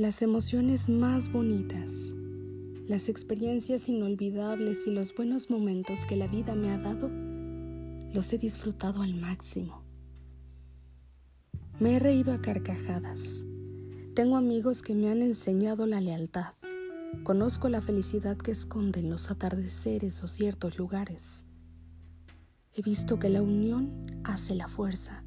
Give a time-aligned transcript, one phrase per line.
[0.00, 2.14] Las emociones más bonitas,
[2.86, 7.10] las experiencias inolvidables y los buenos momentos que la vida me ha dado,
[8.10, 9.84] los he disfrutado al máximo.
[11.80, 13.44] Me he reído a carcajadas.
[14.14, 16.54] Tengo amigos que me han enseñado la lealtad.
[17.22, 21.44] Conozco la felicidad que esconden los atardeceres o ciertos lugares.
[22.72, 25.24] He visto que la unión hace la fuerza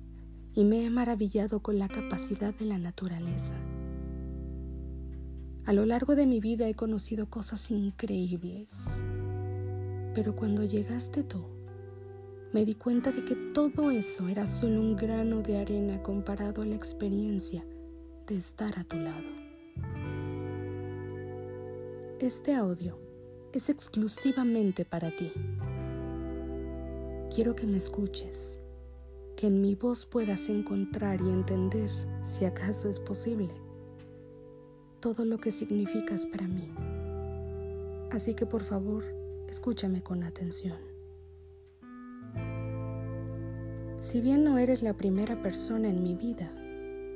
[0.55, 3.53] y me he maravillado con la capacidad de la naturaleza.
[5.65, 9.01] A lo largo de mi vida he conocido cosas increíbles,
[10.13, 11.45] pero cuando llegaste tú,
[12.51, 16.65] me di cuenta de que todo eso era solo un grano de arena comparado a
[16.65, 17.65] la experiencia
[18.27, 19.23] de estar a tu lado.
[22.19, 22.99] Este audio
[23.53, 25.31] es exclusivamente para ti.
[27.33, 28.59] Quiero que me escuches,
[29.37, 31.89] que en mi voz puedas encontrar y entender,
[32.25, 33.62] si acaso es posible,
[35.03, 36.71] todo lo que significas para mí.
[38.11, 39.03] Así que por favor,
[39.49, 40.77] escúchame con atención.
[43.99, 46.49] Si bien no eres la primera persona en mi vida,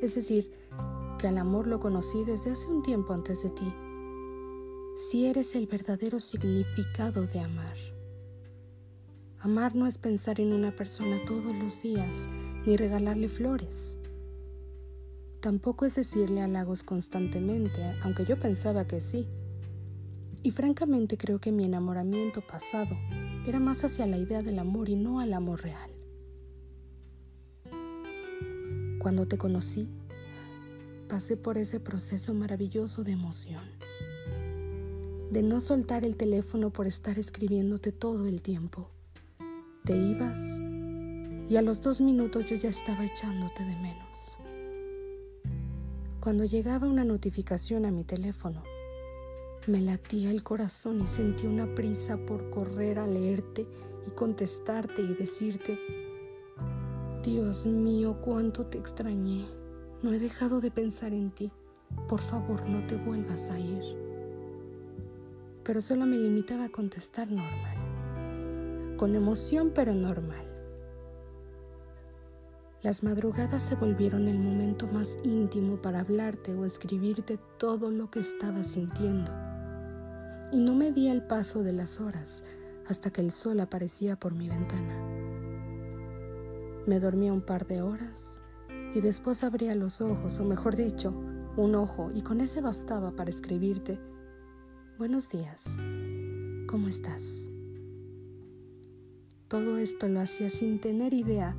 [0.01, 0.51] es decir,
[1.17, 3.73] que al amor lo conocí desde hace un tiempo antes de ti,
[4.97, 7.77] si eres el verdadero significado de amar.
[9.39, 12.27] Amar no es pensar en una persona todos los días
[12.65, 13.97] ni regalarle flores.
[15.41, 19.27] Tampoco es decirle halagos constantemente, aunque yo pensaba que sí.
[20.41, 22.95] Y francamente creo que mi enamoramiento pasado
[23.45, 25.91] era más hacia la idea del amor y no al amor real.
[28.99, 29.87] Cuando te conocí,
[31.07, 33.63] pasé por ese proceso maravilloso de emoción,
[35.31, 38.89] de no soltar el teléfono por estar escribiéndote todo el tiempo.
[39.85, 40.43] Te ibas
[41.49, 44.37] y a los dos minutos yo ya estaba echándote de menos.
[46.27, 48.61] Cuando llegaba una notificación a mi teléfono,
[49.65, 53.65] me latía el corazón y sentí una prisa por correr a leerte
[54.05, 55.79] y contestarte y decirte,
[57.23, 59.45] Dios mío, cuánto te extrañé.
[60.03, 61.49] No he dejado de pensar en ti.
[62.09, 63.81] Por favor, no te vuelvas a ir.
[65.63, 68.97] Pero solo me limitaba a contestar normal.
[68.97, 70.46] Con emoción, pero normal.
[72.83, 78.19] Las madrugadas se volvieron el momento más íntimo para hablarte o escribirte todo lo que
[78.19, 79.31] estaba sintiendo.
[80.51, 82.43] Y no me di el paso de las horas
[82.87, 84.95] hasta que el sol aparecía por mi ventana.
[86.85, 88.39] Me dormía un par de horas
[88.93, 91.13] y después abría los ojos, o mejor dicho,
[91.57, 93.99] un ojo, y con ese bastaba para escribirte,
[94.99, 95.65] buenos días,
[96.67, 97.49] ¿cómo estás?
[99.47, 101.55] Todo esto lo hacía sin tener idea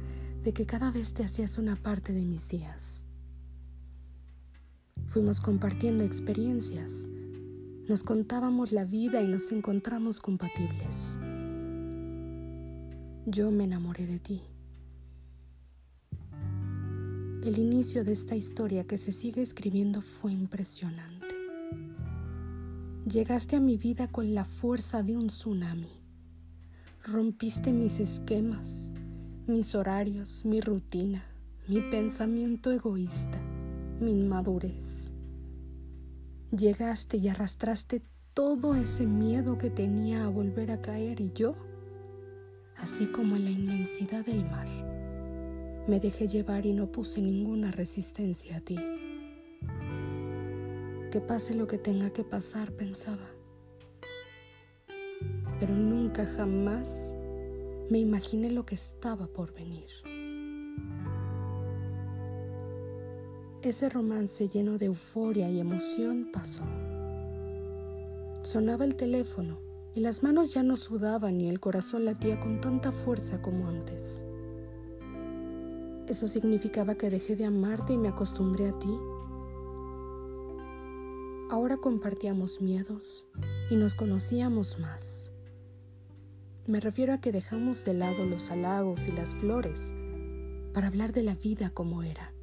[0.49, 3.05] de que cada vez te hacías una parte de mis días.
[5.05, 7.07] Fuimos compartiendo experiencias,
[7.87, 11.19] nos contábamos la vida y nos encontramos compatibles.
[13.27, 14.41] Yo me enamoré de ti.
[17.45, 21.27] El inicio de esta historia que se sigue escribiendo fue impresionante.
[23.07, 25.93] Llegaste a mi vida con la fuerza de un tsunami.
[27.05, 28.95] Rompiste mis esquemas,
[29.49, 31.25] mis horarios, mi rutina,
[31.69, 33.41] mi pensamiento egoísta,
[33.99, 35.15] mi inmadurez.
[36.51, 38.03] Llegaste y arrastraste
[38.35, 41.55] todo ese miedo que tenía a volver a caer y yo,
[42.77, 44.69] así como en la inmensidad del mar,
[45.89, 48.77] me dejé llevar y no puse ninguna resistencia a ti.
[51.11, 53.27] Que pase lo que tenga que pasar, pensaba.
[55.59, 57.08] Pero nunca jamás
[57.91, 59.89] me imaginé lo que estaba por venir.
[63.63, 66.63] Ese romance lleno de euforia y emoción pasó.
[68.43, 69.59] Sonaba el teléfono
[69.95, 74.25] y las manos ya no sudaban ni el corazón latía con tanta fuerza como antes.
[76.07, 78.99] Eso significaba que dejé de amarte y me acostumbré a ti.
[81.51, 83.27] Ahora compartíamos miedos
[83.71, 85.28] y nos conocíamos más.
[86.69, 89.97] Me refiero a que dejamos de lado los halagos y las flores
[90.75, 92.35] para hablar de la vida como era.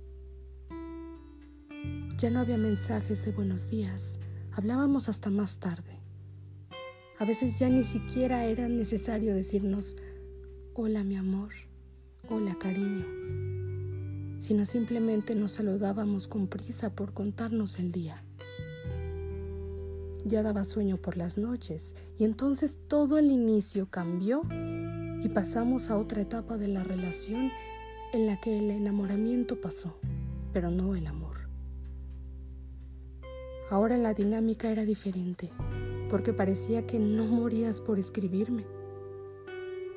[2.17, 4.17] Ya no había mensajes de buenos días,
[4.51, 6.01] hablábamos hasta más tarde.
[7.19, 9.95] A veces ya ni siquiera era necesario decirnos,
[10.73, 11.51] hola mi amor,
[12.27, 13.05] hola cariño,
[14.39, 18.24] sino simplemente nos saludábamos con prisa por contarnos el día
[20.25, 24.41] ya daba sueño por las noches y entonces todo el inicio cambió
[25.23, 27.51] y pasamos a otra etapa de la relación
[28.11, 29.97] en la que el enamoramiento pasó,
[30.51, 31.37] pero no el amor.
[33.69, 35.51] Ahora la dinámica era diferente,
[36.09, 38.65] porque parecía que no morías por escribirme.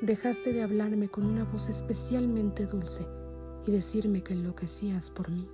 [0.01, 3.05] Dejaste de hablarme con una voz especialmente dulce
[3.65, 5.47] y decirme que enloquecías por mí.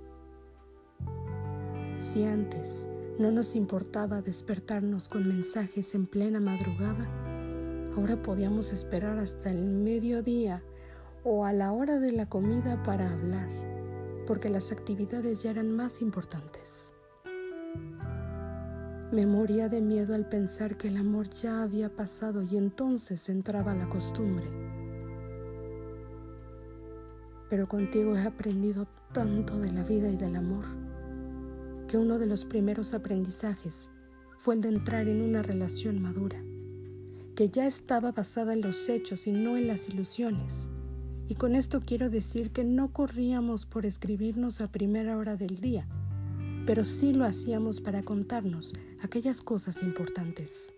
[1.98, 2.88] Si antes
[3.18, 7.08] no nos importaba despertarnos con mensajes en plena madrugada,
[7.96, 10.62] ahora podíamos esperar hasta el mediodía
[11.24, 13.48] o a la hora de la comida para hablar,
[14.26, 16.92] porque las actividades ya eran más importantes.
[19.12, 23.74] Me moría de miedo al pensar que el amor ya había pasado y entonces entraba
[23.74, 24.44] la costumbre.
[27.48, 30.85] Pero contigo he aprendido tanto de la vida y del amor
[31.86, 33.90] que uno de los primeros aprendizajes
[34.38, 36.42] fue el de entrar en una relación madura,
[37.34, 40.70] que ya estaba basada en los hechos y no en las ilusiones.
[41.28, 45.88] Y con esto quiero decir que no corríamos por escribirnos a primera hora del día,
[46.66, 50.72] pero sí lo hacíamos para contarnos aquellas cosas importantes.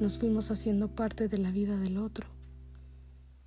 [0.00, 2.28] Nos fuimos haciendo parte de la vida del otro.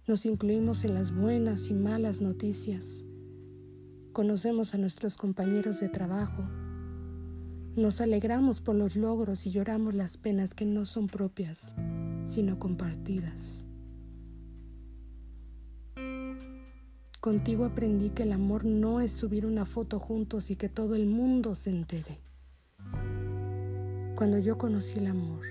[0.07, 3.05] Nos incluimos en las buenas y malas noticias.
[4.13, 6.43] Conocemos a nuestros compañeros de trabajo.
[7.75, 11.75] Nos alegramos por los logros y lloramos las penas que no son propias,
[12.25, 13.65] sino compartidas.
[17.19, 21.05] Contigo aprendí que el amor no es subir una foto juntos y que todo el
[21.05, 22.19] mundo se entere.
[24.15, 25.45] Cuando yo conocí el amor,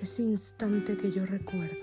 [0.00, 1.76] ese instante que yo recuerdo,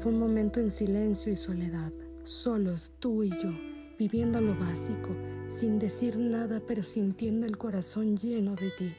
[0.00, 1.92] fue un momento en silencio y soledad,
[2.24, 3.52] solos tú y yo,
[3.98, 5.10] viviendo lo básico,
[5.48, 8.94] sin decir nada, pero sintiendo el corazón lleno de ti.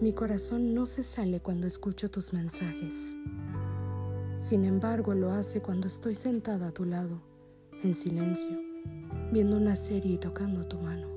[0.00, 3.16] Mi corazón no se sale cuando escucho tus mensajes.
[4.40, 7.22] Sin embargo, lo hace cuando estoy sentada a tu lado,
[7.82, 8.50] en silencio,
[9.32, 11.08] viendo una serie y tocando tu mano.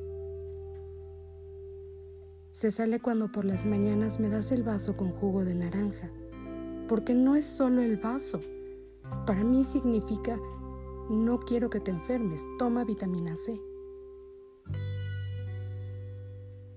[2.54, 6.10] Se sale cuando por las mañanas me das el vaso con jugo de naranja,
[6.88, 8.42] porque no es solo el vaso.
[9.25, 10.39] Para mí significa,
[11.09, 13.59] no quiero que te enfermes, toma vitamina C.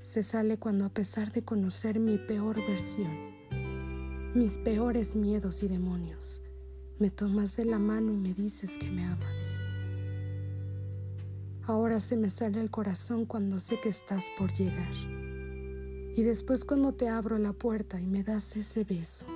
[0.03, 3.13] Se sale cuando a pesar de conocer mi peor versión,
[4.35, 6.41] mis peores miedos y demonios,
[6.99, 9.61] me tomas de la mano y me dices que me amas.
[11.65, 14.93] Ahora se me sale el corazón cuando sé que estás por llegar.
[16.15, 19.27] Y después cuando te abro la puerta y me das ese beso.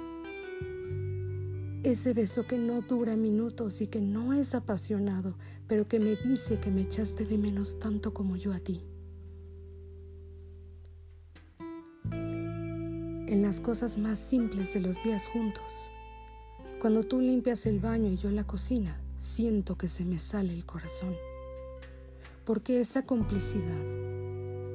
[1.86, 5.36] Ese beso que no dura minutos y que no es apasionado,
[5.68, 8.82] pero que me dice que me echaste de menos tanto como yo a ti.
[13.28, 15.92] en las cosas más simples de los días juntos.
[16.80, 20.64] Cuando tú limpias el baño y yo la cocina, siento que se me sale el
[20.66, 21.14] corazón.
[22.44, 23.84] Porque esa complicidad,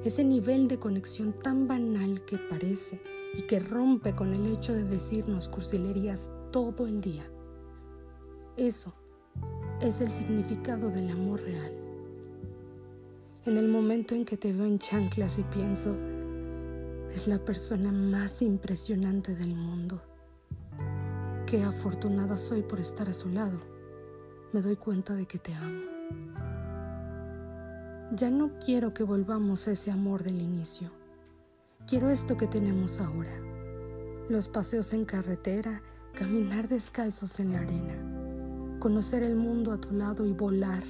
[0.05, 3.01] ese nivel de conexión tan banal que parece
[3.37, 7.23] y que rompe con el hecho de decirnos cursilerías todo el día,
[8.57, 8.93] eso
[9.79, 11.71] es el significado del amor real.
[13.45, 15.95] En el momento en que te veo en chanclas y pienso,
[17.09, 20.01] es la persona más impresionante del mundo.
[21.45, 23.59] Qué afortunada soy por estar a su lado.
[24.53, 25.81] Me doy cuenta de que te amo.
[28.13, 30.91] Ya no quiero que volvamos a ese amor del inicio.
[31.87, 33.31] Quiero esto que tenemos ahora.
[34.29, 35.81] Los paseos en carretera,
[36.13, 40.83] caminar descalzos en la arena, conocer el mundo a tu lado y volar,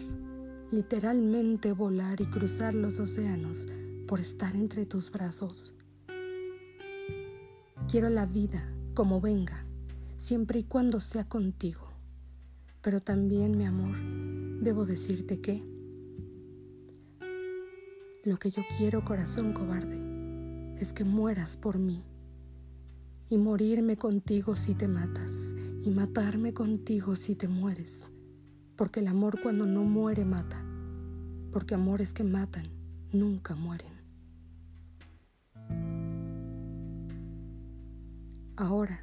[0.72, 3.68] literalmente volar y cruzar los océanos
[4.08, 5.74] por estar entre tus brazos.
[7.90, 9.66] Quiero la vida como venga,
[10.18, 11.92] siempre y cuando sea contigo.
[12.82, 13.96] Pero también, mi amor,
[14.62, 15.64] debo decirte que
[18.24, 20.00] lo que yo quiero, corazón cobarde,
[20.78, 22.04] es que mueras por mí
[23.32, 28.12] y morirme contigo si te matas y matarme contigo si te mueres.
[28.76, 30.62] Porque el amor cuando no muere mata,
[31.54, 32.68] porque amores que matan
[33.14, 33.94] nunca mueren.
[38.58, 39.00] Ahora,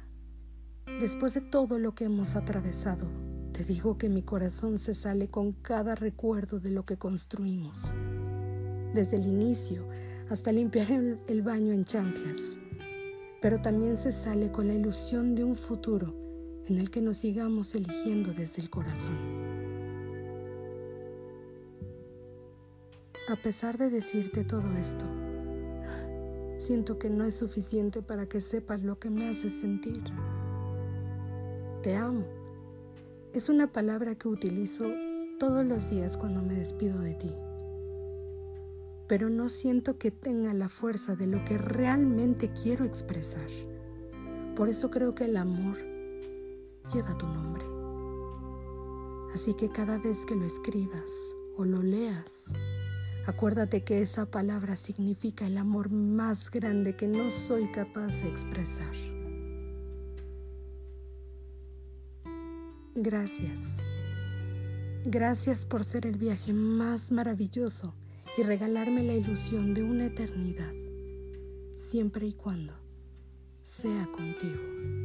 [0.99, 3.07] después de todo lo que hemos atravesado,
[3.51, 7.95] te digo que mi corazón se sale con cada recuerdo de lo que construimos,
[8.93, 9.87] desde el inicio
[10.29, 12.58] hasta limpiar el, baño en chanclas,
[13.41, 16.13] pero también se sale con la ilusión de un futuro
[16.67, 19.17] en el que nos sigamos eligiendo desde el corazón.
[23.29, 25.05] A pesar de decirte todo esto,
[26.57, 30.03] siento que no es suficiente para que sepas lo que me hace sentir.
[31.83, 32.25] Te amo.
[33.33, 34.85] Es una palabra que utilizo
[35.39, 37.33] todos los días cuando me despido de ti.
[39.09, 43.49] Pero no siento que tenga la fuerza de lo que realmente quiero expresar.
[44.55, 45.77] Por eso creo que el amor
[46.93, 47.65] lleva tu nombre.
[49.33, 51.09] Así que cada vez que lo escribas
[51.57, 52.53] o lo leas,
[53.25, 58.93] acuérdate que esa palabra significa el amor más grande que no soy capaz de expresar.
[62.93, 63.77] Gracias.
[65.05, 67.95] Gracias por ser el viaje más maravilloso
[68.39, 70.73] y regalarme la ilusión de una eternidad,
[71.75, 72.73] siempre y cuando
[73.63, 74.98] sea contigo.